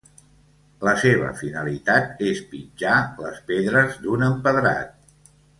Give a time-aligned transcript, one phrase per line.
[0.87, 5.25] La seva finalitat és pitjar les pedres d’un empedrat.